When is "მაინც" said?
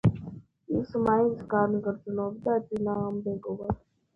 1.09-1.43